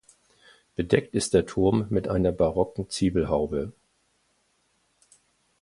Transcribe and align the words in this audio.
Bedeckt 0.75 1.13
ist 1.13 1.35
der 1.35 1.45
Turm 1.45 1.85
mit 1.91 2.07
einer 2.07 2.31
barocken 2.31 2.89
Zwiebelhaube. 2.89 3.71